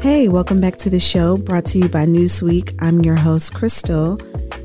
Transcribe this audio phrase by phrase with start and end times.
[0.00, 2.74] Hey, welcome back to the show brought to you by Newsweek.
[2.80, 4.18] I'm your host, Kristal.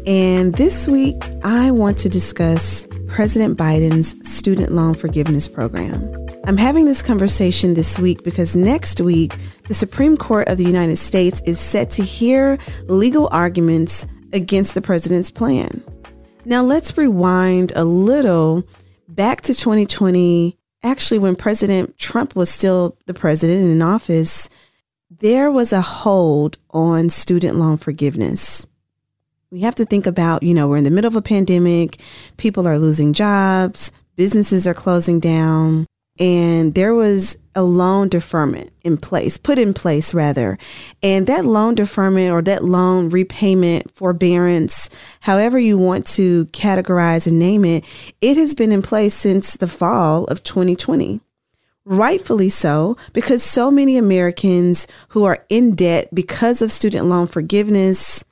[0.07, 6.01] And this week, I want to discuss President Biden's student loan forgiveness program.
[6.45, 9.35] I'm having this conversation this week because next week,
[9.67, 14.81] the Supreme Court of the United States is set to hear legal arguments against the
[14.81, 15.83] president's plan.
[16.45, 18.65] Now, let's rewind a little
[19.09, 20.57] back to 2020.
[20.81, 24.47] Actually, when President Trump was still the president in office,
[25.19, 28.67] there was a hold on student loan forgiveness.
[29.51, 32.01] We have to think about, you know, we're in the middle of a pandemic,
[32.37, 35.85] people are losing jobs, businesses are closing down,
[36.19, 40.57] and there was a loan deferment in place, put in place rather.
[41.01, 44.89] And that loan deferment or that loan repayment forbearance,
[45.21, 47.85] however you want to categorize and name it,
[48.19, 51.21] it has been in place since the fall of 2020
[51.85, 58.23] rightfully so, because so many Americans who are in debt because of student loan forgiveness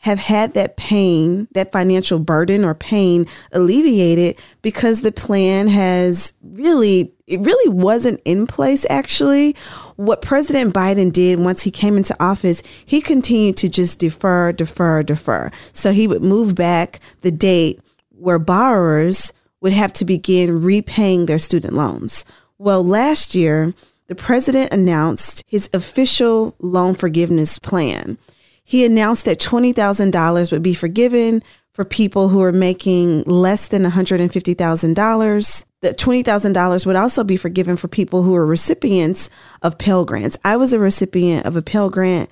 [0.00, 7.12] have had that pain, that financial burden or pain alleviated because the plan has really,
[7.26, 9.54] it really wasn't in place actually.
[9.96, 15.02] What President Biden did once he came into office, he continued to just defer, defer,
[15.02, 15.50] defer.
[15.74, 17.78] So he would move back the date
[18.08, 22.24] where borrowers would have to begin repaying their student loans.
[22.60, 23.72] Well, last year,
[24.08, 28.18] the president announced his official loan forgiveness plan.
[28.62, 35.64] He announced that $20,000 would be forgiven for people who are making less than $150,000.
[35.80, 39.30] That $20,000 would also be forgiven for people who are recipients
[39.62, 40.38] of Pell Grants.
[40.44, 42.28] I was a recipient of a Pell Grant.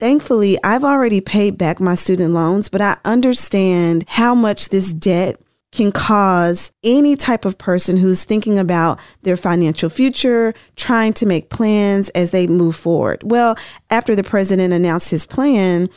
[0.00, 5.40] Thankfully, I've already paid back my student loans, but I understand how much this debt
[5.74, 11.50] can cause any type of person who's thinking about their financial future, trying to make
[11.50, 13.20] plans as they move forward.
[13.24, 13.56] Well,
[13.90, 15.90] after the president announced his plan,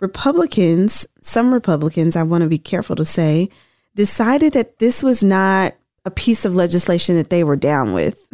[0.00, 3.48] Republicans, some Republicans, I want to be careful to say,
[3.94, 8.26] decided that this was not a piece of legislation that they were down with.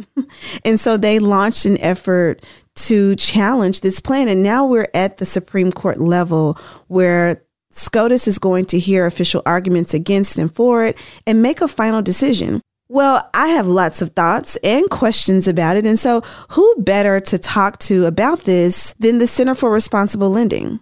[0.65, 4.27] and so they launched an effort to challenge this plan.
[4.27, 6.57] And now we're at the Supreme Court level
[6.87, 7.43] where
[7.79, 12.01] SCOTUS is going to hear official arguments against and for it and make a final
[12.01, 12.61] decision.
[12.91, 15.85] Well, I have lots of thoughts and questions about it.
[15.85, 20.79] And so, who better to talk to about this than the Center for Responsible Lending?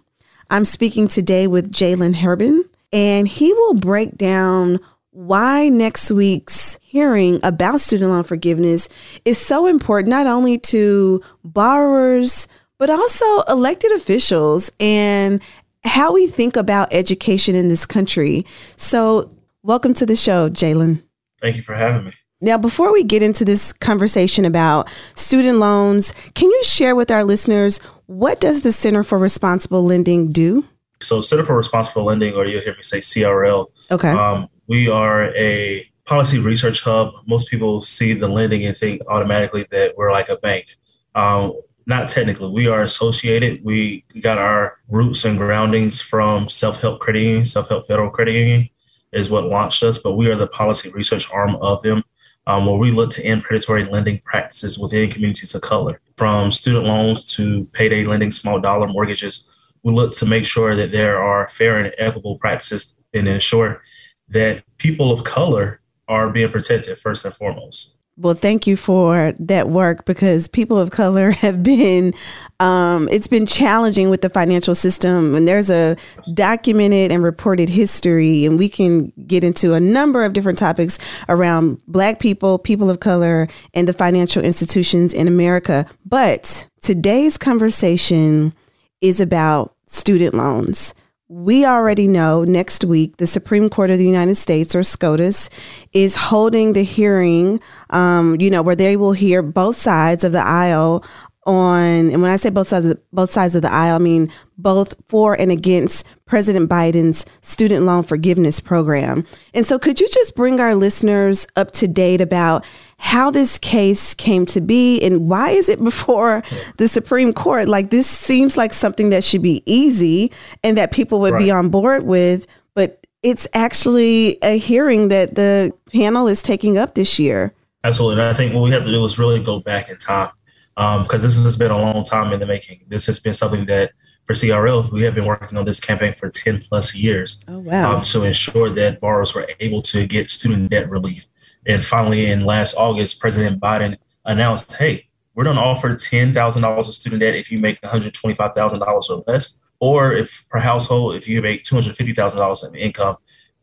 [0.50, 2.64] I'm speaking today with Jaylon Herbin,
[2.94, 8.88] and he will break down why next week's hearing about student loan forgiveness
[9.26, 12.48] is so important, not only to borrowers,
[12.78, 15.42] but also elected officials and
[15.88, 18.44] how we think about education in this country.
[18.76, 21.02] So, welcome to the show, Jaylon.
[21.40, 22.12] Thank you for having me.
[22.40, 27.24] Now, before we get into this conversation about student loans, can you share with our
[27.24, 30.64] listeners what does the Center for Responsible Lending do?
[31.00, 33.66] So, Center for Responsible Lending, or you'll hear me say CRL.
[33.90, 34.10] Okay.
[34.10, 37.12] Um, we are a policy research hub.
[37.26, 40.76] Most people see the lending and think automatically that we're like a bank.
[41.14, 41.54] Um,
[41.88, 42.50] not technically.
[42.50, 43.64] We are associated.
[43.64, 48.34] We got our roots and groundings from Self Help Credit Union, Self Help Federal Credit
[48.34, 48.68] Union
[49.12, 52.04] is what launched us, but we are the policy research arm of them,
[52.46, 56.84] um, where we look to end predatory lending practices within communities of color, from student
[56.84, 59.50] loans to payday lending, small dollar mortgages.
[59.82, 63.82] We look to make sure that there are fair and equitable practices and ensure
[64.28, 67.97] that people of color are being protected first and foremost.
[68.20, 72.14] Well, thank you for that work because people of color have been,
[72.58, 75.36] um, it's been challenging with the financial system.
[75.36, 75.96] And there's a
[76.34, 80.98] documented and reported history, and we can get into a number of different topics
[81.28, 85.86] around Black people, people of color, and the financial institutions in America.
[86.04, 88.52] But today's conversation
[89.00, 90.92] is about student loans.
[91.28, 95.50] We already know next week the Supreme Court of the United States, or SCOTUS,
[95.92, 97.60] is holding the hearing,
[97.90, 101.04] um, you know, where they will hear both sides of the aisle
[101.48, 104.94] on, and when I say both sides, both sides of the aisle, I mean both
[105.08, 109.24] for and against President Biden's student loan forgiveness program.
[109.54, 112.66] And so, could you just bring our listeners up to date about
[112.98, 116.42] how this case came to be and why is it before
[116.76, 117.66] the Supreme Court?
[117.66, 120.30] Like, this seems like something that should be easy
[120.62, 121.44] and that people would right.
[121.44, 126.94] be on board with, but it's actually a hearing that the panel is taking up
[126.94, 127.54] this year.
[127.84, 128.20] Absolutely.
[128.20, 130.30] And I think what we have to do is really go back in time
[130.78, 132.84] because um, this has been a long time in the making.
[132.86, 133.90] This has been something that
[134.22, 137.96] for CRL, we have been working on this campaign for 10 plus years oh, wow.
[137.96, 141.26] um, to ensure that borrowers were able to get student debt relief.
[141.66, 146.94] And finally, in last August, President Biden announced, hey, we're going to offer $10,000 of
[146.94, 151.64] student debt if you make $125,000 or less, or if per household, if you make
[151.64, 153.16] $250,000 in income,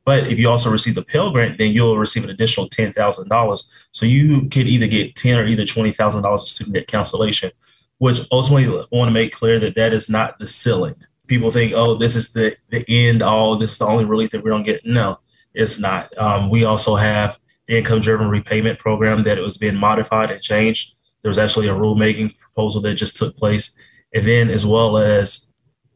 [0.06, 3.28] but if you also receive the Pell Grant, then you'll receive an additional ten thousand
[3.28, 3.70] dollars.
[3.92, 7.52] So you could either get ten or either twenty thousand dollars of student debt cancellation,
[7.98, 10.96] which ultimately I want to make clear that that is not the ceiling.
[11.28, 13.56] People think, oh, this is the the end all.
[13.56, 14.86] This is the only relief that we're gonna get.
[14.86, 15.20] No,
[15.56, 16.16] it's not.
[16.20, 20.40] Um, we also have the income driven repayment program that it was being modified and
[20.40, 20.94] changed.
[21.24, 23.76] There was actually a rulemaking proposal that just took place,
[24.14, 25.48] and then as well as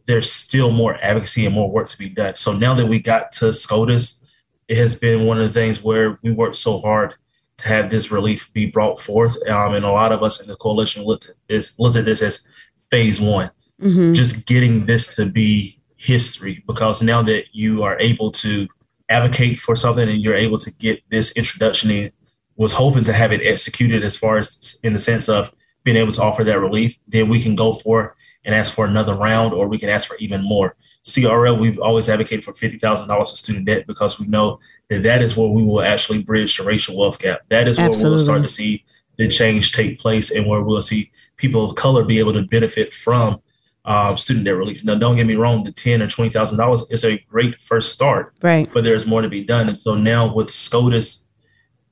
[0.10, 2.36] there's still more advocacy and more work to be done.
[2.36, 4.20] So now that we got to SCOTUS,
[4.68, 7.14] it has been one of the things where we worked so hard
[7.58, 9.38] to have this relief be brought forth.
[9.48, 12.24] Um, and a lot of us in the coalition looked at this, looked at this
[12.24, 12.48] as
[12.90, 14.14] phase one, mm-hmm.
[14.14, 16.64] just getting this to be history.
[16.66, 18.68] Because now that you are able to
[19.10, 22.12] advocate for something and you're able to get this introduction in,
[22.56, 25.54] was hoping to have it executed as far as in the sense of
[25.84, 28.16] being able to offer that relief, then we can go for
[28.46, 30.76] and ask for another round, or we can ask for even more.
[31.04, 34.60] CRL, we've always advocated for $50,000 of student debt because we know
[34.90, 37.42] that that is where we will actually bridge the racial wealth gap.
[37.50, 38.04] That is Absolutely.
[38.04, 38.86] where we'll start to see
[39.18, 42.94] the change take place and where we'll see people of color be able to benefit
[42.94, 43.42] from
[43.86, 44.84] um, student debt relief.
[44.84, 47.92] Now, don't get me wrong, the ten or twenty thousand dollars is a great first
[47.92, 48.68] start, right?
[48.74, 49.70] But there's more to be done.
[49.70, 51.26] And so now with SCOTUS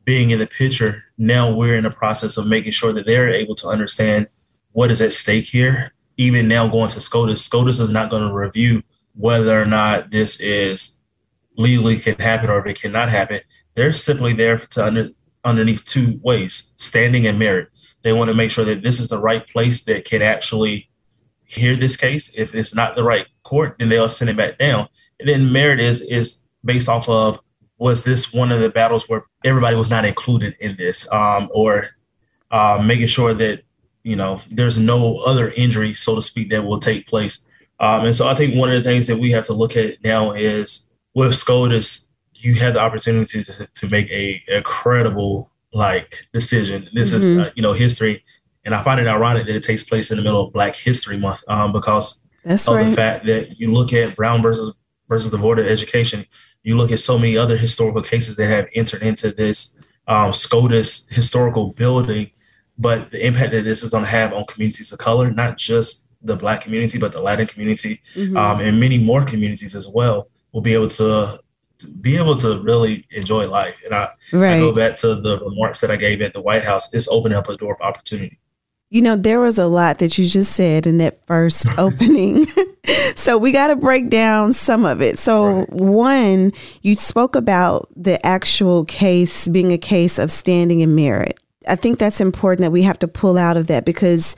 [0.04, 3.56] being in the picture, now we're in the process of making sure that they're able
[3.56, 4.28] to understand
[4.74, 8.34] what is at stake here even now going to SCOTUS, SCOTUS is not going to
[8.34, 8.84] review
[9.14, 11.00] whether or not this is
[11.56, 13.42] legally can happen or if it cannot happen.
[13.74, 15.10] They're simply there to under,
[15.44, 17.70] underneath two ways, standing and merit.
[18.04, 20.90] They want to make sure that this is the right place that can actually
[21.46, 22.32] hear this case.
[22.36, 24.88] If it's not the right court, then they'll send it back down.
[25.20, 27.40] And then merit is is based off of
[27.78, 31.90] was this one of the battles where everybody was not included in this, um, or
[32.52, 33.62] uh, making sure that
[34.04, 37.48] you know, there's no other injury, so to speak, that will take place.
[37.80, 40.04] Um, and so I think one of the things that we have to look at
[40.04, 46.28] now is with SCOTUS, you have the opportunity to, to make a, a credible like
[46.34, 46.90] decision.
[46.94, 47.18] This mm-hmm.
[47.18, 48.24] is uh, you know history,
[48.66, 51.18] and I find it ironic that it takes place in the middle of Black History
[51.18, 52.86] Month um, because That's of right.
[52.86, 54.74] the fact that you look at Brown versus
[55.10, 56.26] versus the Board of Education,
[56.64, 59.78] you look at so many other historical cases that have entered into this
[60.08, 62.32] um, SCOTUS historical building
[62.78, 66.08] but the impact that this is going to have on communities of color, not just
[66.22, 68.38] the Black community, but the Latin community, mm-hmm.
[68.38, 71.40] um, and many more communities as well, will be able to,
[71.80, 73.76] to be able to really enjoy life.
[73.86, 74.56] And I, right.
[74.56, 76.94] I go back to the remarks that I gave at the White House.
[76.94, 78.40] It's opening up a door of opportunity.
[78.90, 82.46] You know, there was a lot that you just said in that first opening.
[83.16, 85.20] so we got to break down some of it.
[85.20, 85.70] So, right.
[85.74, 86.54] one,
[86.84, 91.38] you spoke about the actual case being a case of standing in merit.
[91.68, 94.36] I think that's important that we have to pull out of that because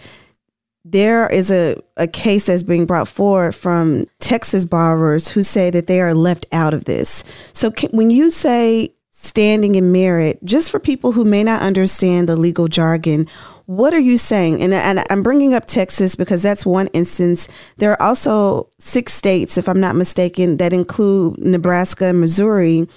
[0.86, 5.88] there is a, a case that's being brought forward from Texas borrowers who say that
[5.88, 7.24] they are left out of this.
[7.54, 12.30] So can, when you say standing in merit, just for people who may not understand
[12.30, 13.28] the legal jargon,
[13.66, 14.64] what are you saying?
[14.64, 17.48] And, and I'm bringing up Texas because that's one instance.
[17.78, 22.88] There are also six states, if I'm not mistaken, that include Nebraska and Missouri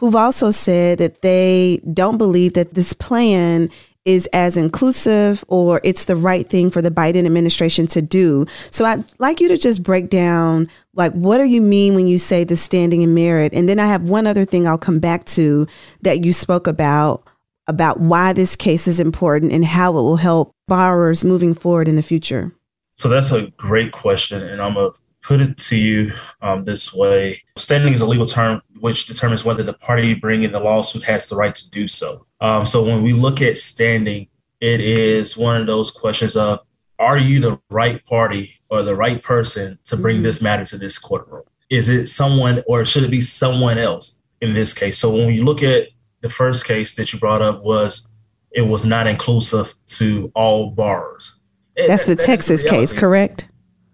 [0.00, 3.68] who've also said that they don't believe that this plan
[4.06, 8.46] is as inclusive or it's the right thing for the Biden administration to do.
[8.70, 12.16] So I'd like you to just break down like what do you mean when you
[12.16, 13.52] say the standing in merit?
[13.52, 15.66] And then I have one other thing I'll come back to
[16.00, 17.22] that you spoke about
[17.66, 21.96] about why this case is important and how it will help borrowers moving forward in
[21.96, 22.52] the future.
[22.94, 24.92] So that's a great question and I'm a
[25.22, 29.62] put it to you um, this way standing is a legal term which determines whether
[29.62, 32.26] the party bringing the lawsuit has the right to do so.
[32.40, 34.28] Um, so when we look at standing,
[34.60, 36.60] it is one of those questions of
[36.98, 40.24] are you the right party or the right person to bring mm-hmm.
[40.24, 41.44] this matter to this courtroom?
[41.70, 44.98] is it someone or should it be someone else in this case?
[44.98, 45.88] So when you look at
[46.20, 48.10] the first case that you brought up was
[48.50, 51.36] it was not inclusive to all borrowers.
[51.76, 53.48] That's the that Texas the case, correct?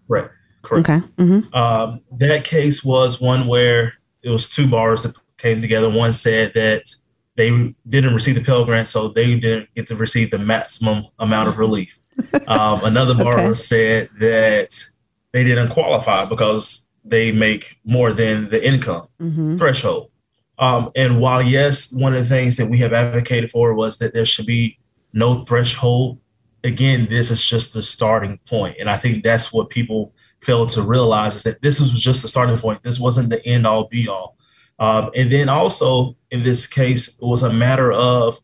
[0.08, 0.30] Right.
[0.62, 0.88] Correct.
[0.88, 1.06] Okay.
[1.18, 1.54] Mm-hmm.
[1.54, 3.92] Um, that case was one where
[4.26, 5.88] it was two bars that came together.
[5.88, 6.92] One said that
[7.36, 11.48] they didn't receive the Pell Grant, so they didn't get to receive the maximum amount
[11.48, 11.98] of relief.
[12.48, 13.54] Um, another borrower okay.
[13.54, 14.72] said that
[15.32, 19.56] they didn't qualify because they make more than the income mm-hmm.
[19.56, 20.10] threshold.
[20.58, 24.14] Um, and while yes, one of the things that we have advocated for was that
[24.14, 24.78] there should be
[25.12, 26.20] no threshold.
[26.62, 30.82] Again, this is just the starting point, and I think that's what people fail to
[30.82, 32.82] realize is that this was just the starting point.
[32.82, 34.36] This wasn't the end all be all.
[34.78, 38.38] Um, and then also in this case, it was a matter of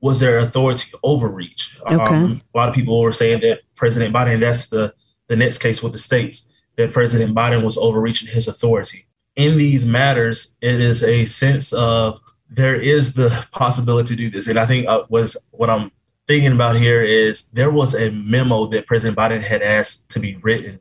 [0.00, 1.78] was there authority overreach?
[1.82, 1.94] Okay.
[1.94, 4.94] Um, a lot of people were saying that President Biden, that's the
[5.28, 9.06] the next case with the states, that President Biden was overreaching his authority
[9.36, 14.48] in these matters, it is a sense of there is the possibility to do this.
[14.48, 15.92] And I think uh, was what I'm
[16.26, 20.36] thinking about here is there was a memo that President Biden had asked to be
[20.36, 20.80] written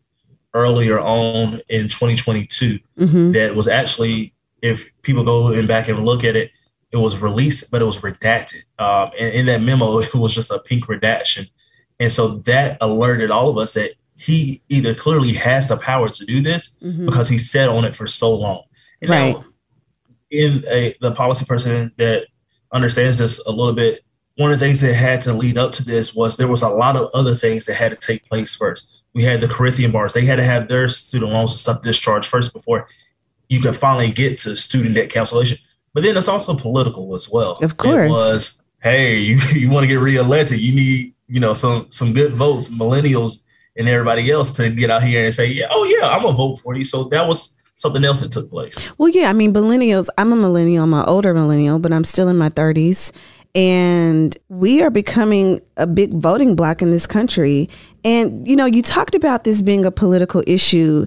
[0.53, 3.32] earlier on in 2022 mm-hmm.
[3.34, 6.51] that was actually, if people go and back and look at it,
[6.91, 8.62] it was released, but it was redacted.
[8.79, 11.46] Um, and in that memo, it was just a pink redaction.
[12.00, 16.25] And so that alerted all of us that he either clearly has the power to
[16.25, 17.06] do this mm-hmm.
[17.06, 18.63] because he sat on it for so long.
[19.01, 19.36] And right.
[19.36, 19.46] Now,
[20.32, 22.27] in a the policy person that
[22.72, 24.01] understands this a little bit,
[24.36, 26.70] one of the things that had to lead up to this was there was a
[26.70, 28.94] lot of other things that had to take place first.
[29.13, 32.28] We had the Corinthian bars; they had to have their student loans and stuff discharged
[32.28, 32.88] first before
[33.48, 35.58] you could finally get to student debt cancellation.
[35.94, 37.58] But then it's also political as well.
[37.62, 41.54] Of course, it was hey, you, you want to get reelected, you need you know
[41.54, 43.44] some some good votes, millennials
[43.75, 46.58] and everybody else to get out here and say, yeah, oh yeah, I'm gonna vote
[46.58, 46.84] for you.
[46.84, 48.89] So that was something else that took place.
[48.98, 50.10] Well, yeah, I mean, millennials.
[50.18, 50.84] I'm a millennial.
[50.84, 53.13] I'm an older millennial, but I'm still in my 30s.
[53.56, 57.70] And we are becoming a big voting block in this country.
[58.03, 61.06] And, you know, you talked about this being a political issue.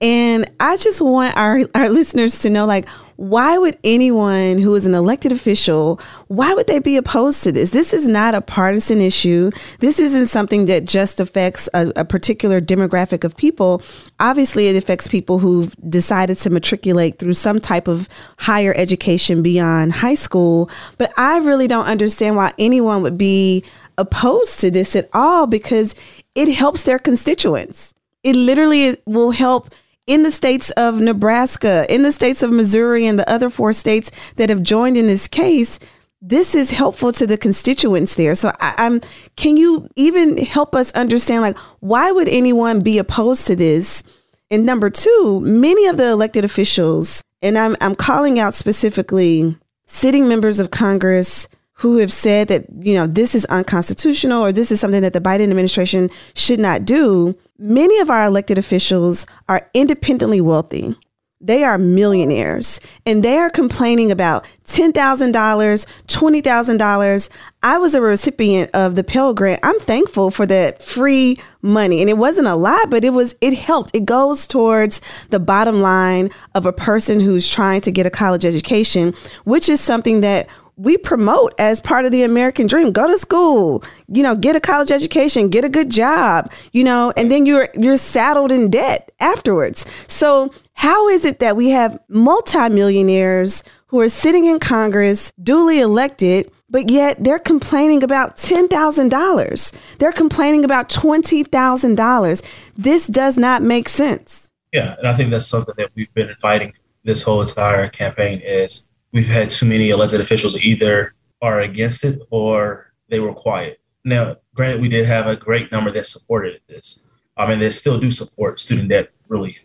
[0.00, 2.86] And I just want our, our listeners to know like,
[3.18, 7.72] why would anyone who is an elected official, why would they be opposed to this?
[7.72, 9.50] This is not a partisan issue.
[9.80, 13.82] This isn't something that just affects a, a particular demographic of people.
[14.20, 18.08] Obviously, it affects people who've decided to matriculate through some type of
[18.38, 20.70] higher education beyond high school.
[20.96, 23.64] But I really don't understand why anyone would be
[23.98, 25.96] opposed to this at all because
[26.36, 27.96] it helps their constituents.
[28.22, 29.70] It literally will help
[30.08, 34.10] in the states of Nebraska, in the states of Missouri, and the other four states
[34.36, 35.78] that have joined in this case,
[36.20, 38.34] this is helpful to the constituents there.
[38.34, 39.00] So I, am
[39.36, 44.02] can you even help us understand like why would anyone be opposed to this?
[44.50, 50.26] And number two, many of the elected officials, and I'm I'm calling out specifically sitting
[50.26, 51.48] members of Congress
[51.78, 55.20] who have said that, you know, this is unconstitutional or this is something that the
[55.20, 57.36] Biden administration should not do.
[57.56, 60.96] Many of our elected officials are independently wealthy.
[61.40, 64.92] They are millionaires and they are complaining about $10,000,
[65.32, 67.28] $20,000.
[67.62, 69.60] I was a recipient of the Pell Grant.
[69.62, 72.00] I'm thankful for that free money.
[72.00, 73.94] And it wasn't a lot, but it was, it helped.
[73.94, 78.44] It goes towards the bottom line of a person who's trying to get a college
[78.44, 82.92] education, which is something that we promote as part of the American dream.
[82.92, 87.12] Go to school, you know, get a college education, get a good job, you know,
[87.16, 89.84] and then you're you're saddled in debt afterwards.
[90.06, 96.50] So how is it that we have multimillionaires who are sitting in Congress, duly elected,
[96.70, 99.96] but yet they're complaining about $10,000.
[99.98, 102.42] They're complaining about $20,000.
[102.76, 104.50] This does not make sense.
[104.72, 108.87] Yeah, and I think that's something that we've been fighting this whole entire campaign is
[109.12, 113.80] we've had too many elected officials either are against it or they were quiet.
[114.04, 117.06] Now, granted, we did have a great number that supported this.
[117.36, 119.64] I mean, they still do support student debt relief.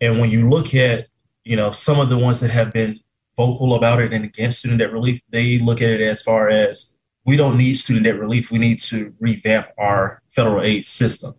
[0.00, 1.08] And when you look at,
[1.44, 3.00] you know, some of the ones that have been
[3.36, 6.94] vocal about it and against student debt relief, they look at it as far as
[7.24, 8.50] we don't need student debt relief.
[8.50, 11.34] We need to revamp our federal aid system.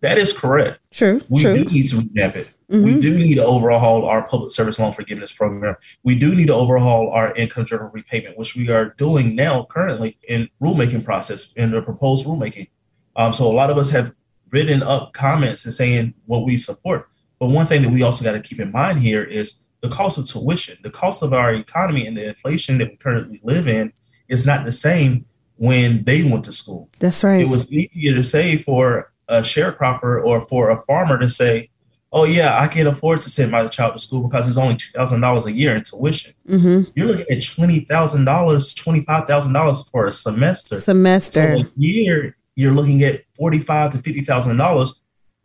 [0.00, 0.80] That is correct.
[0.90, 1.20] True.
[1.28, 1.54] We true.
[1.56, 2.48] do need to revamp it.
[2.70, 2.84] Mm-hmm.
[2.84, 5.76] We do need to overhaul our public service loan forgiveness program.
[6.04, 10.18] We do need to overhaul our income journal repayment, which we are doing now currently
[10.28, 12.68] in rulemaking process in the proposed rulemaking.
[13.16, 14.14] Um, so a lot of us have
[14.50, 17.08] written up comments and saying what we support.
[17.38, 20.18] But one thing that we also got to keep in mind here is the cost
[20.18, 23.92] of tuition, the cost of our economy and the inflation that we currently live in
[24.28, 25.24] is not the same
[25.56, 26.88] when they went to school.
[27.00, 27.40] That's right.
[27.40, 31.70] It was easier to say for a sharecropper or for a farmer to say,
[32.12, 34.90] oh yeah, I can't afford to send my child to school because it's only two
[34.90, 36.34] thousand dollars a year in tuition.
[36.48, 36.90] Mm-hmm.
[36.94, 40.80] You're looking at twenty thousand dollars, twenty five thousand dollars for a semester.
[40.80, 41.58] Semester.
[41.58, 45.00] So a year, you're looking at forty five to fifty thousand dollars,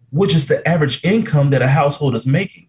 [0.09, 2.67] which is the average income that a household is making,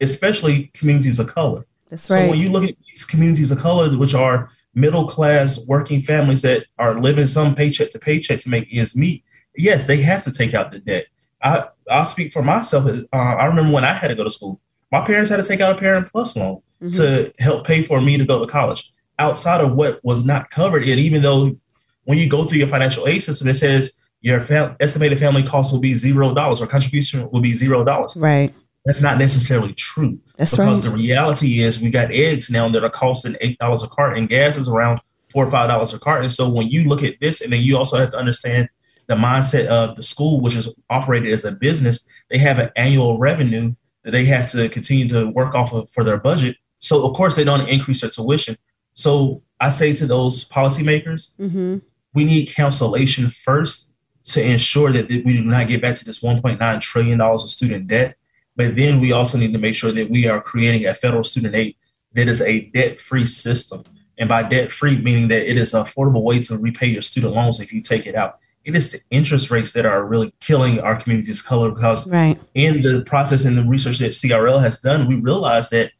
[0.00, 1.64] especially communities of color.
[1.88, 2.24] That's right.
[2.24, 6.42] So when you look at these communities of color, which are middle class working families
[6.42, 9.24] that are living some paycheck to paycheck to make ends meet,
[9.58, 11.06] yes, they have to take out the debt.
[11.42, 12.86] I I'll speak for myself.
[12.86, 14.60] Uh, I remember when I had to go to school,
[14.90, 16.90] my parents had to take out a parent plus loan mm-hmm.
[16.90, 18.92] to help pay for me to go to college.
[19.18, 21.56] Outside of what was not covered, and even though
[22.04, 25.72] when you go through your financial aid system, it says your fam- estimated family cost
[25.72, 28.16] will be zero dollars or contribution will be zero dollars.
[28.16, 28.52] Right.
[28.84, 30.18] That's not necessarily true.
[30.36, 30.92] That's because right.
[30.92, 34.28] the reality is we got eggs now that are costing eight dollars a carton, and
[34.28, 35.00] gas is around
[35.30, 36.30] four or five dollars a carton.
[36.30, 38.68] So when you look at this, and then you also have to understand
[39.08, 43.18] the mindset of the school, which is operated as a business, they have an annual
[43.18, 43.74] revenue
[44.04, 46.56] that they have to continue to work off of for their budget.
[46.76, 48.56] So of course they don't increase their tuition.
[48.92, 51.78] So I say to those policymakers, mm-hmm.
[52.14, 53.92] we need cancellation first
[54.24, 57.86] to ensure that we do not get back to this 1.9 trillion dollars of student
[57.88, 58.16] debt.
[58.56, 61.54] But then we also need to make sure that we are creating a federal student
[61.54, 61.76] aid
[62.12, 63.84] that is a debt-free system.
[64.18, 67.60] And by debt-free, meaning that it is an affordable way to repay your student loans
[67.60, 70.94] if you take it out it is the interest rates that are really killing our
[70.94, 72.38] community's color because right.
[72.54, 75.92] in the process and the research that CRL has done, we realized that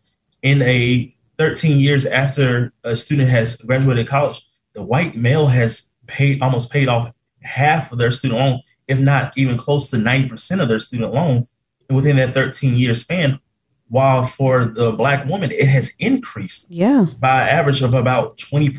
[0.43, 6.43] in a 13 years after a student has graduated college, the white male has paid
[6.43, 7.11] almost paid off
[7.43, 11.49] half of their student loan, if not even close to 90% of their student loan
[11.89, 13.41] within that 13 year span.
[13.89, 17.07] While for the black woman, it has increased yeah.
[17.19, 18.77] by average of about 20%,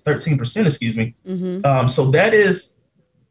[0.00, 1.16] 13%, excuse me.
[1.26, 1.66] Mm-hmm.
[1.66, 2.76] Um, so that is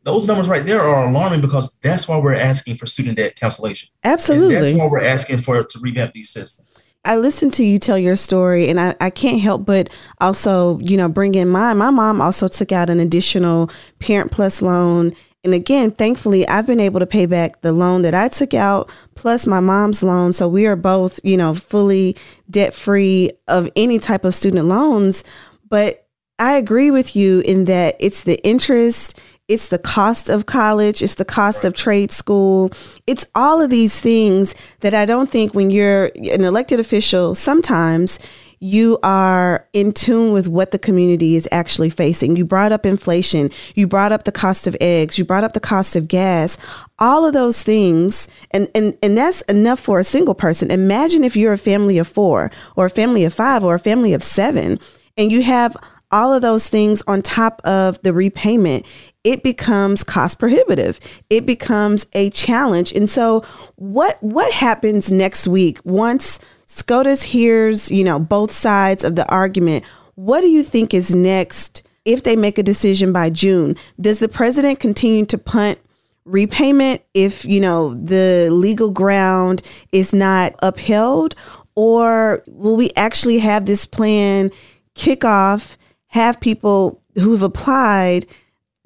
[0.03, 3.89] those numbers right there are alarming because that's why we're asking for student debt cancellation.
[4.03, 4.55] Absolutely.
[4.55, 6.67] And that's why we're asking for to revamp these systems.
[7.03, 9.89] I listened to you tell your story and I, I can't help but
[10.19, 11.77] also, you know, bring in mine.
[11.77, 15.13] My mom also took out an additional parent plus loan.
[15.43, 18.91] And again, thankfully, I've been able to pay back the loan that I took out
[19.15, 20.33] plus my mom's loan.
[20.33, 22.15] So we are both, you know, fully
[22.49, 25.23] debt free of any type of student loans.
[25.67, 29.19] But I agree with you in that it's the interest,
[29.51, 32.71] it's the cost of college, it's the cost of trade school.
[33.05, 38.17] It's all of these things that I don't think when you're an elected official, sometimes
[38.61, 42.37] you are in tune with what the community is actually facing.
[42.37, 45.59] You brought up inflation, you brought up the cost of eggs, you brought up the
[45.59, 46.57] cost of gas,
[46.97, 48.29] all of those things.
[48.51, 50.71] And, and, and that's enough for a single person.
[50.71, 54.13] Imagine if you're a family of four or a family of five or a family
[54.13, 54.79] of seven
[55.17, 55.75] and you have
[56.11, 58.85] all of those things on top of the repayment
[59.23, 60.99] it becomes cost prohibitive.
[61.29, 62.91] It becomes a challenge.
[62.93, 63.43] And so
[63.75, 69.83] what what happens next week once SCOTUS hears, you know, both sides of the argument?
[70.15, 73.75] What do you think is next if they make a decision by June?
[73.99, 75.79] Does the president continue to punt
[76.25, 81.35] repayment if, you know, the legal ground is not upheld
[81.75, 84.51] or will we actually have this plan
[84.93, 88.25] kick off, have people who've applied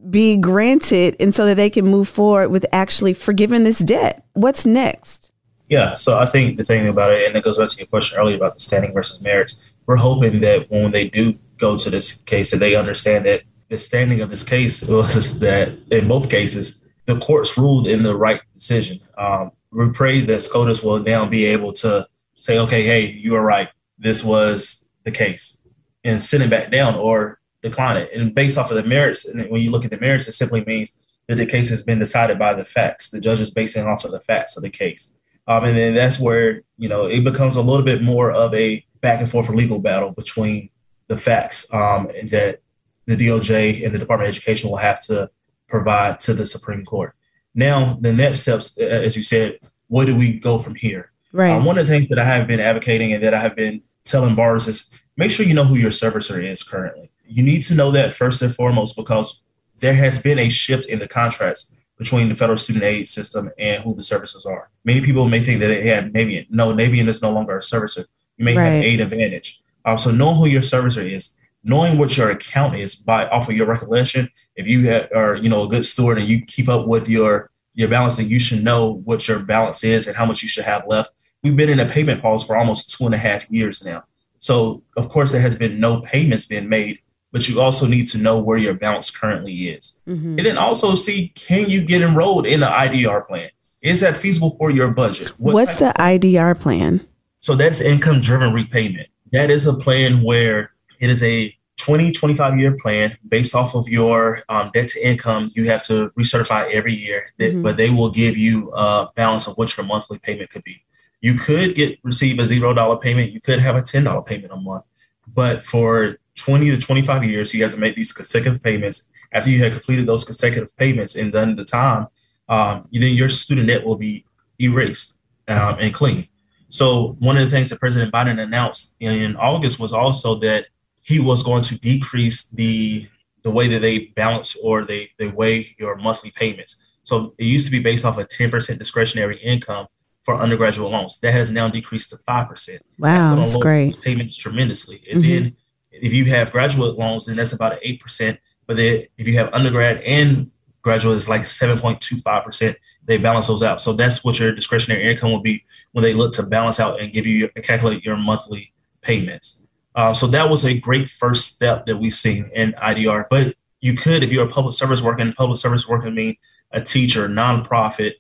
[0.10, 4.26] be granted and so that they can move forward with actually forgiving this debt?
[4.34, 5.32] What's next?
[5.68, 8.20] Yeah, so I think the thing about it, and it goes back to your question
[8.20, 12.22] earlier about the standing versus merits, we're hoping that when they do go to this
[12.22, 16.84] case, that they understand that the standing of this case was that in both cases,
[17.06, 19.00] the courts ruled in the right decision.
[19.18, 23.44] Um, we pray that SCOTUS will now be able to say, okay, hey, you are
[23.44, 23.70] right.
[23.98, 25.64] This was the case
[26.04, 28.12] and send it back down or decline it.
[28.14, 30.64] And based off of the merits, and when you look at the merits, it simply
[30.66, 30.98] means
[31.28, 33.10] that the case has been decided by the facts.
[33.10, 35.18] The judge is basing off of the facts of the case.
[35.48, 38.86] Um, and then that's where, you know, it becomes a little bit more of a
[39.02, 40.70] back and forth legal battle between
[41.08, 42.62] the facts um, that
[43.06, 45.30] the DOJ and the Department of Education will have to
[45.68, 47.16] provide to the Supreme Court.
[47.54, 51.12] Now, the next steps, as you said, where do we go from here?
[51.32, 51.52] Right.
[51.52, 53.82] Um, one of the things that I have been advocating and that I have been
[54.04, 57.76] telling bars is make sure you know who your servicer is currently you need to
[57.76, 59.44] know that first and foremost because
[59.80, 63.84] there has been a shift in the contracts between the federal student aid system and
[63.84, 64.70] who the services are.
[64.84, 68.06] Many people may think that it had maybe no, Navient is no longer a servicer.
[68.38, 68.66] You may right.
[68.66, 69.62] have Aidvantage.
[69.86, 73.56] Um, so knowing who your servicer is, knowing what your account is by off of
[73.56, 76.88] your recollection, if you have, are you know a good steward and you keep up
[76.88, 80.42] with your your balance, then you should know what your balance is and how much
[80.42, 81.12] you should have left.
[81.44, 84.04] We've been in a payment pause for almost two and a half years now.
[84.40, 87.00] So of course there has been no payments being made
[87.36, 90.00] but you also need to know where your balance currently is.
[90.08, 90.38] Mm-hmm.
[90.38, 93.50] And then also see can you get enrolled in the IDR plan?
[93.82, 95.28] is that feasible for your budget?
[95.38, 97.06] What What's the IDR plan?
[97.42, 99.10] So that's income driven repayment.
[99.34, 100.72] That is a plan where
[101.02, 105.50] it is a 20, 25 year plan based off of your um, debt to income.
[105.56, 107.64] You have to recertify every year, that, mm-hmm.
[107.64, 110.86] but they will give you a balance of what your monthly payment could be.
[111.20, 113.34] You could get receive a zero dollar payment.
[113.34, 114.86] You could have a ten dollar payment a month,
[115.28, 119.10] but for 20 to 25 years, you have to make these consecutive payments.
[119.32, 122.08] After you have completed those consecutive payments and done the time,
[122.48, 124.26] um, then your student debt will be
[124.60, 126.28] erased um, and clean.
[126.70, 130.68] So one of the things that President Biden announced in August was also that
[131.02, 133.08] he was going to decrease the
[133.44, 136.84] the way that they balance or they they weigh your monthly payments.
[137.04, 139.86] So it used to be based off a 10% discretionary income
[140.24, 141.20] for undergraduate loans.
[141.20, 142.80] That has now decreased to 5%.
[142.98, 144.02] Wow, that's, that's great.
[144.02, 145.04] Payments tremendously.
[145.12, 145.44] And mm-hmm.
[145.44, 145.56] then
[146.02, 148.38] if you have graduate loans, then that's about 8%.
[148.68, 152.76] But then if you have undergrad and graduate, it's like 7.25%.
[153.06, 153.82] They balance those out.
[153.82, 157.14] So that's what your discretionary income will be when they look to balance out and
[157.14, 159.62] give you calculate your monthly payments.
[159.94, 163.26] Uh, so that was a great first step that we've seen in IDR.
[163.30, 166.36] But you could, if you're a public service worker, and public service worker mean
[166.72, 168.14] a teacher, nonprofit,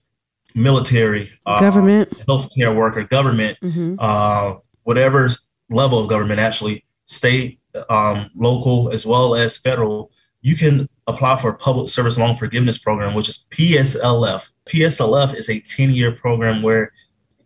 [0.53, 3.95] military, uh, government, healthcare worker, government, mm-hmm.
[3.99, 5.29] uh, whatever
[5.69, 7.59] level of government, actually, state,
[7.89, 10.11] um, local, as well as federal,
[10.41, 14.49] you can apply for a public service loan forgiveness program, which is PSLF.
[14.67, 16.91] PSLF is a 10 year program where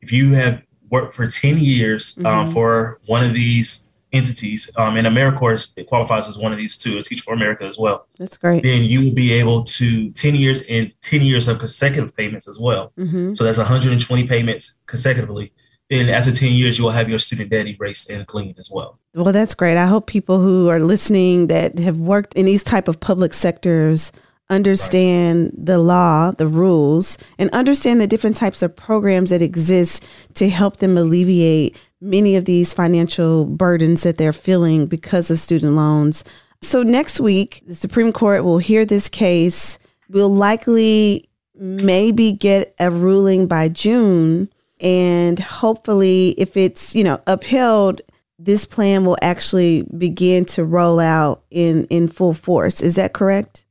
[0.02, 2.48] if you have worked for 10 years um, mm-hmm.
[2.48, 6.78] um, for one of these entities, um, and AmeriCorps it qualifies as one of these
[6.78, 8.08] two, Teach for America as well.
[8.18, 8.63] That's great.
[8.63, 12.60] Then you will be able to 10 years and 10 years of consecutive payments as
[12.60, 12.92] well.
[12.98, 13.34] Mm-hmm.
[13.34, 15.54] So that's 120 payments consecutively.
[15.89, 18.99] Then after 10 years, you will have your student debt erased and cleaned as well.
[19.15, 19.75] Well, that's great.
[19.75, 24.12] I hope people who are listening that have worked in these type of public sectors
[24.52, 25.65] understand right.
[25.65, 30.78] the law, the rules, and understand the different types of programs that exist to help
[30.78, 36.23] them alleviate many of these financial burdens that they're feeling because of student loans.
[36.62, 39.80] So next week, the Supreme Court will hear this case.
[40.10, 44.49] We'll likely maybe get a ruling by June
[44.80, 48.02] and hopefully if it's, you know, upheld,
[48.38, 52.82] this plan will actually begin to roll out in in full force.
[52.82, 53.65] Is that correct?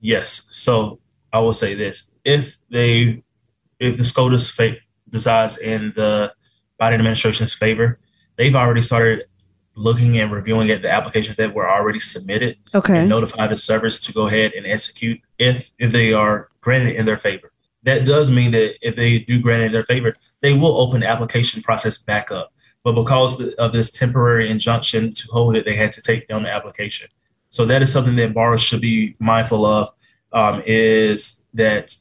[0.00, 0.46] Yes.
[0.52, 1.00] So
[1.32, 3.24] I will say this: if they,
[3.80, 6.32] if the SCOTUS fate decides in the
[6.80, 7.98] Biden administration's favor,
[8.36, 9.24] they've already started
[9.76, 12.56] looking and reviewing at the applications that were already submitted.
[12.74, 13.00] Okay.
[13.00, 17.06] And notify the service to go ahead and execute if if they are granted in
[17.06, 17.50] their favor.
[17.82, 21.00] That does mean that if they do grant it in their favor, they will open
[21.00, 22.52] the application process back up.
[22.82, 26.50] But because of this temporary injunction to hold it, they had to take down the
[26.50, 27.08] application.
[27.48, 29.88] So that is something that borrowers should be mindful of.
[30.32, 31.96] Um, is that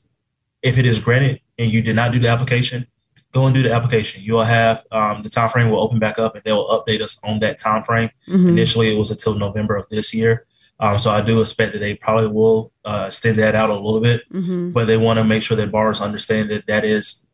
[0.62, 2.86] if it is granted and you did not do the application,
[3.32, 4.22] go and do the application.
[4.22, 7.40] You'll have um, the time frame will open back up and they'll update us on
[7.40, 8.10] that time frame.
[8.28, 8.50] Mm-hmm.
[8.50, 10.48] Initially, it was until November of this year.
[10.82, 14.02] Um, so I do expect that they probably will uh, extend that out a little
[14.02, 14.72] bit, mm-hmm.
[14.72, 17.26] but they want to make sure that borrowers understand that that is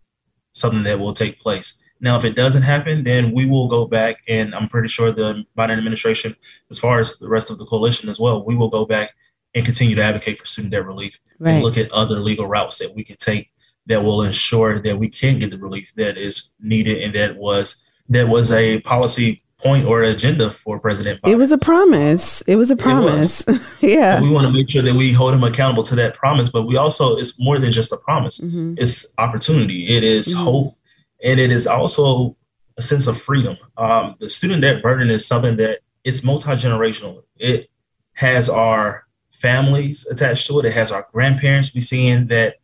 [0.51, 1.79] something that will take place.
[2.01, 5.45] Now, if it doesn't happen, then we will go back, and I'm pretty sure the
[5.57, 6.35] Biden administration,
[6.71, 9.12] as far as the rest of the coalition as well, we will go back
[9.53, 11.53] and continue to advocate for student debt relief right.
[11.53, 13.51] and look at other legal routes that we can take
[13.88, 17.83] that will ensure that we can get the relief that is needed and that was
[18.07, 21.32] that was a policy point or agenda for President Biden.
[21.32, 22.41] It was a promise.
[22.43, 23.45] It was a promise.
[23.45, 23.78] Was.
[23.82, 24.17] yeah.
[24.17, 26.63] So we want to make sure that we hold him accountable to that promise, but
[26.63, 28.39] we also it's more than just a promise.
[28.39, 28.76] Mm-hmm.
[28.78, 29.88] It's opportunity.
[29.88, 30.43] It is mm-hmm.
[30.43, 30.78] hope,
[31.24, 32.36] and it is also
[32.78, 33.58] a sense of freedom.
[33.78, 37.24] Um, the student debt burden is something that it's multi generational.
[37.36, 37.69] It
[38.13, 40.65] has our families attached to it.
[40.65, 41.74] It has our grandparents.
[41.76, 42.56] We're seeing that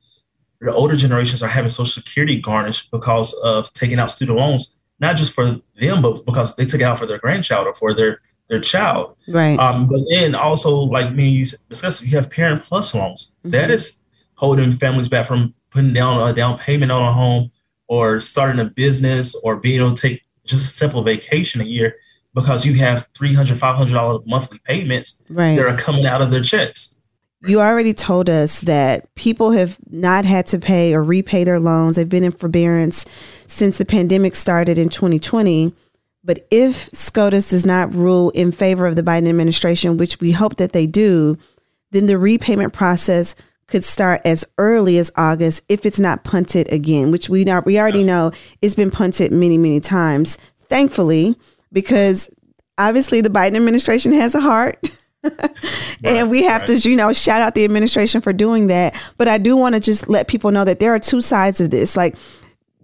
[0.61, 5.17] the older generations are having Social Security garnished because of taking out student loans, not
[5.17, 8.21] just for them, but because they took it out for their grandchild or for their
[8.47, 9.15] their child.
[9.27, 9.57] Right.
[9.59, 13.35] Um, but then also, like me and you discussed, you have Parent Plus loans.
[13.39, 13.51] Mm-hmm.
[13.51, 14.03] That is
[14.35, 17.51] holding families back from putting down a down payment on a home
[17.87, 21.95] or starting a business or being able to take just a simple vacation a year
[22.33, 25.55] because you have $300, $500 monthly payments right.
[25.55, 26.97] that are coming out of their checks.
[27.47, 31.95] You already told us that people have not had to pay or repay their loans.
[31.95, 33.05] They've been in forbearance
[33.45, 35.73] since the pandemic started in 2020.
[36.23, 40.55] But if SCOTUS does not rule in favor of the Biden administration, which we hope
[40.55, 41.37] that they do,
[41.91, 43.35] then the repayment process
[43.67, 47.79] could start as early as August if it's not punted again, which we not, we
[47.79, 48.31] already know
[48.61, 50.37] it's been punted many, many times.
[50.67, 51.35] Thankfully,
[51.71, 52.29] because
[52.77, 54.77] obviously the Biden administration has a heart.
[56.03, 56.81] and we have right.
[56.81, 58.95] to, you know, shout out the administration for doing that.
[59.17, 61.71] But I do want to just let people know that there are two sides of
[61.71, 61.95] this.
[61.95, 62.15] Like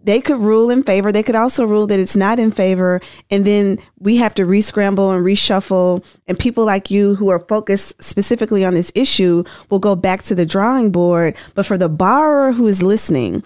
[0.03, 1.11] they could rule in favor.
[1.11, 3.01] They could also rule that it's not in favor.
[3.29, 6.03] And then we have to rescramble and reshuffle.
[6.27, 10.35] And people like you who are focused specifically on this issue will go back to
[10.35, 11.35] the drawing board.
[11.53, 13.43] But for the borrower who is listening,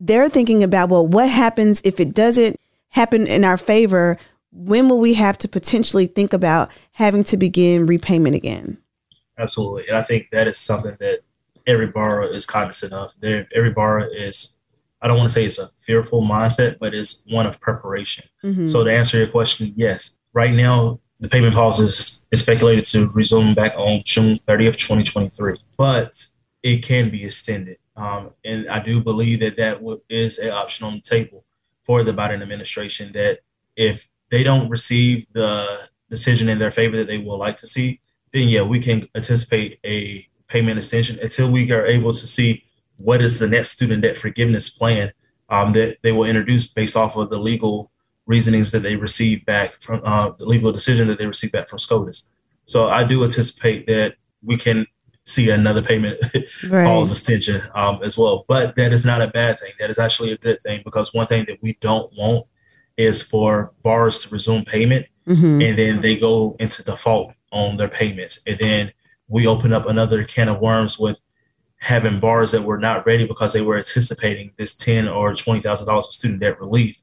[0.00, 2.56] they're thinking about, well, what happens if it doesn't
[2.90, 4.18] happen in our favor?
[4.58, 8.78] When will we have to potentially think about having to begin repayment again?
[9.38, 9.86] Absolutely.
[9.88, 11.20] And I think that is something that
[11.66, 13.14] every borrower is cognizant of.
[13.22, 14.58] Every borrower is
[15.00, 18.24] I don't want to say it's a fearful mindset, but it's one of preparation.
[18.42, 18.66] Mm-hmm.
[18.66, 23.08] So to answer your question, yes, right now the payment pause is, is speculated to
[23.08, 26.26] resume back on June 30th, 2023, but
[26.62, 27.78] it can be extended.
[27.96, 31.44] Um, and I do believe that that is an option on the table
[31.84, 33.40] for the Biden administration that
[33.76, 38.00] if they don't receive the decision in their favor that they would like to see,
[38.32, 42.64] then yeah, we can anticipate a payment extension until we are able to see
[42.96, 45.12] what is the next student debt forgiveness plan
[45.50, 47.90] um, that they will introduce based off of the legal
[48.26, 51.78] reasonings that they received back from uh, the legal decision that they received back from
[51.78, 52.30] SCOTUS.
[52.64, 54.86] So I do anticipate that we can
[55.24, 56.20] see another payment
[56.68, 56.84] right.
[56.86, 58.44] pause extension um, as well.
[58.48, 59.72] But that is not a bad thing.
[59.78, 62.46] That is actually a good thing because one thing that we don't want
[62.98, 65.62] is for borrowers to resume payment mm-hmm.
[65.62, 68.40] and then they go into default on their payments.
[68.46, 68.92] And then
[69.28, 71.20] we open up another can of worms with
[71.80, 75.86] having bars that were not ready because they were anticipating this ten or twenty thousand
[75.86, 77.00] dollars of student debt relief,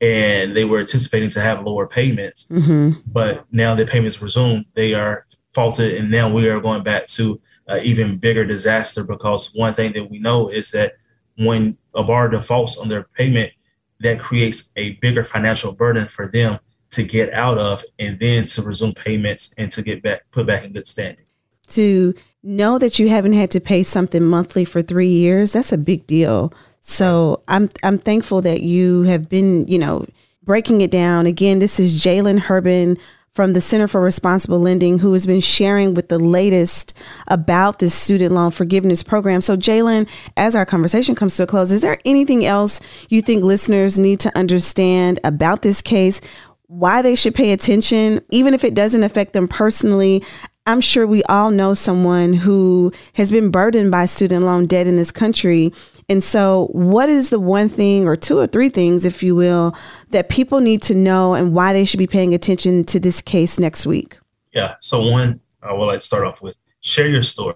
[0.00, 2.46] and they were anticipating to have lower payments.
[2.46, 3.00] Mm-hmm.
[3.06, 7.40] But now the payments resumed, they are faulted, and now we are going back to
[7.68, 10.94] an even bigger disaster because one thing that we know is that
[11.38, 13.52] when a bar defaults on their payment,
[14.00, 16.58] that creates a bigger financial burden for them
[16.90, 20.64] to get out of and then to resume payments and to get back put back
[20.64, 21.24] in good standing.
[21.68, 25.78] To know that you haven't had to pay something monthly for three years, that's a
[25.78, 26.52] big deal.
[26.80, 30.06] So I'm I'm thankful that you have been, you know,
[30.42, 31.26] breaking it down.
[31.26, 32.98] Again, this is Jaylon Herbin
[33.40, 36.92] from the Center for Responsible Lending, who has been sharing with the latest
[37.26, 39.40] about this student loan forgiveness program.
[39.40, 43.42] So, Jaylon, as our conversation comes to a close, is there anything else you think
[43.42, 46.20] listeners need to understand about this case?
[46.66, 50.22] Why they should pay attention, even if it doesn't affect them personally.
[50.66, 54.96] I'm sure we all know someone who has been burdened by student loan debt in
[54.96, 55.72] this country.
[56.08, 59.74] And so, what is the one thing, or two or three things, if you will,
[60.10, 63.58] that people need to know and why they should be paying attention to this case
[63.58, 64.18] next week?
[64.52, 64.74] Yeah.
[64.80, 67.54] So, one, I would like to start off with share your story.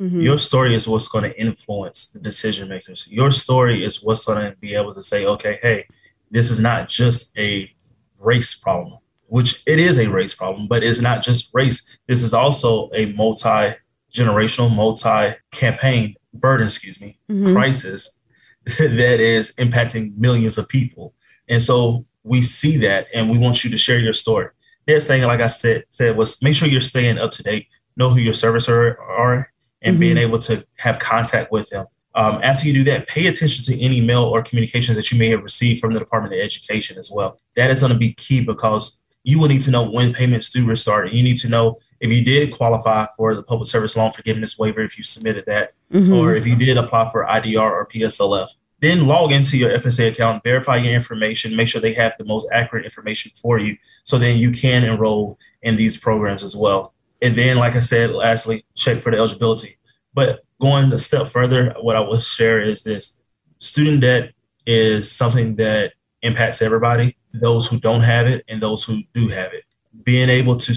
[0.00, 0.20] Mm-hmm.
[0.20, 3.06] Your story is what's going to influence the decision makers.
[3.08, 5.86] Your story is what's going to be able to say, okay, hey,
[6.30, 7.70] this is not just a
[8.18, 8.98] race problem
[9.32, 11.88] which it is a race problem, but it's not just race.
[12.06, 13.74] This is also a multi
[14.12, 17.54] generational, multi campaign burden, excuse me, mm-hmm.
[17.54, 18.20] crisis
[18.78, 21.14] that is impacting millions of people.
[21.48, 24.50] And so we see that and we want you to share your story.
[24.86, 28.10] Next thing, like I said, said was make sure you're staying up to date, know
[28.10, 30.00] who your servicer are, and mm-hmm.
[30.00, 31.86] being able to have contact with them.
[32.14, 35.28] Um, after you do that, pay attention to any mail or communications that you may
[35.28, 37.38] have received from the Department of Education as well.
[37.56, 40.66] That is going to be key because you will need to know when payments do
[40.66, 41.12] restart.
[41.12, 44.82] You need to know if you did qualify for the public service loan forgiveness waiver,
[44.82, 46.12] if you submitted that, mm-hmm.
[46.12, 48.48] or if you did apply for IDR or PSLF.
[48.80, 52.48] Then log into your FSA account, verify your information, make sure they have the most
[52.50, 53.76] accurate information for you.
[54.02, 56.92] So then you can enroll in these programs as well.
[57.22, 59.78] And then, like I said, lastly, check for the eligibility.
[60.12, 63.20] But going a step further, what I will share is this
[63.58, 64.32] student debt
[64.66, 69.52] is something that impacts everybody those who don't have it and those who do have
[69.52, 69.64] it.
[70.04, 70.74] Being able to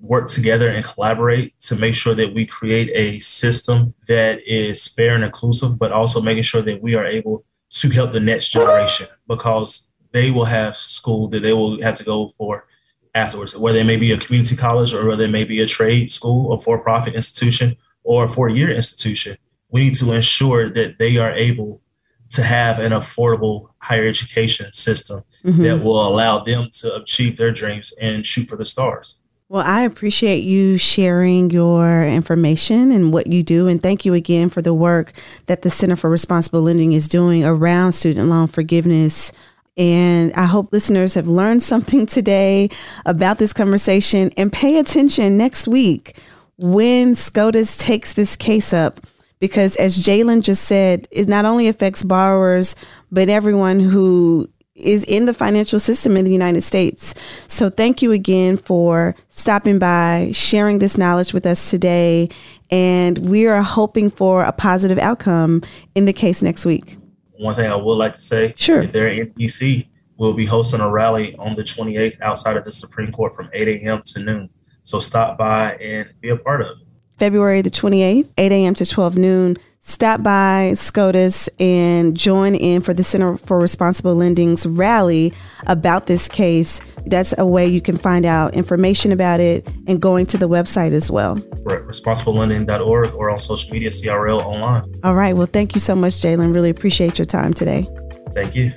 [0.00, 5.14] work together and collaborate to make sure that we create a system that is fair
[5.14, 9.06] and inclusive, but also making sure that we are able to help the next generation
[9.28, 12.66] because they will have school that they will have to go for
[13.14, 16.10] afterwards, whether it may be a community college or whether it may be a trade
[16.10, 19.36] school, a for profit institution, or a four year institution.
[19.70, 21.80] We need to ensure that they are able
[22.30, 25.62] to have an affordable higher education system mm-hmm.
[25.62, 29.18] that will allow them to achieve their dreams and shoot for the stars.
[29.48, 33.66] Well, I appreciate you sharing your information and what you do.
[33.66, 35.12] And thank you again for the work
[35.46, 39.32] that the Center for Responsible Lending is doing around student loan forgiveness.
[39.76, 42.70] And I hope listeners have learned something today
[43.04, 46.16] about this conversation and pay attention next week
[46.56, 49.00] when SCOTUS takes this case up
[49.40, 52.76] because as Jaylon just said, it not only affects borrowers,
[53.10, 57.14] but everyone who is in the financial system in the United States.
[57.46, 62.28] So thank you again for stopping by, sharing this knowledge with us today.
[62.70, 65.62] And we are hoping for a positive outcome
[65.94, 66.96] in the case next week.
[67.32, 68.82] One thing I would like to say, sure.
[68.82, 72.72] if they're in DC, we'll be hosting a rally on the 28th outside of the
[72.72, 74.02] Supreme Court from 8 a.m.
[74.06, 74.50] to noon.
[74.82, 76.86] So stop by and be a part of it.
[77.20, 78.74] February the 28th, 8 a.m.
[78.74, 84.64] to 12 noon stop by SCOTUS and join in for the Center for Responsible Lending's
[84.64, 85.34] rally
[85.66, 86.80] about this case.
[87.04, 90.92] That's a way you can find out information about it and going to the website
[90.92, 91.34] as well.
[91.62, 94.90] Right, responsiblelending.org or on social media, CRL online.
[95.04, 95.36] All right.
[95.36, 96.54] Well, thank you so much, Jaylon.
[96.54, 97.86] Really appreciate your time today.
[98.32, 98.72] Thank you.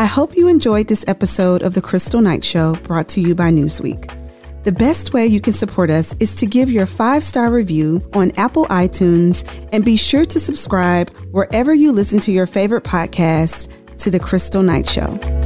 [0.00, 3.50] I hope you enjoyed this episode of The Kristal Knight Show brought to you by
[3.50, 4.25] Newsweek.
[4.66, 8.32] The best way you can support us is to give your five star review on
[8.32, 14.10] Apple iTunes and be sure to subscribe wherever you listen to your favorite podcast to
[14.10, 15.45] The Kristal Knight Show